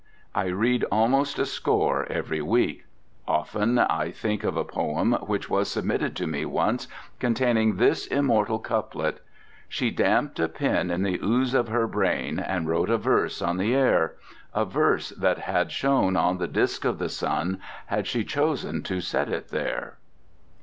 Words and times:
I 0.33 0.45
read 0.47 0.83
almost 0.91 1.37
a 1.37 1.45
score 1.45 2.07
every 2.11 2.41
week. 2.41 2.85
Often 3.27 3.77
I 3.77 4.09
think 4.09 4.43
of 4.43 4.57
a 4.57 4.63
poem 4.63 5.11
which 5.27 5.47
was 5.47 5.69
submitted 5.69 6.15
to 6.15 6.25
me 6.25 6.43
once, 6.43 6.87
containing 7.19 7.75
this 7.75 8.07
immortal 8.07 8.57
couplet: 8.57 9.19
She 9.69 9.91
damped 9.91 10.39
a 10.39 10.47
pen 10.49 10.89
in 10.89 11.03
the 11.03 11.19
ooze 11.23 11.53
of 11.53 11.67
her 11.67 11.85
brain 11.85 12.39
and 12.39 12.67
wrote 12.67 12.89
a 12.89 12.97
verse 12.97 13.43
on 13.43 13.57
the 13.57 13.75
air, 13.75 14.15
A 14.55 14.65
verse 14.65 15.09
that 15.11 15.37
had 15.37 15.71
shone 15.71 16.17
on 16.17 16.39
the 16.39 16.47
disc 16.47 16.83
of 16.83 16.97
the 16.97 17.07
sun, 17.07 17.59
had 17.85 18.07
she 18.07 18.23
chosen 18.23 18.81
to 18.81 19.01
set 19.01 19.29
it 19.29 19.49
there. 19.49 19.99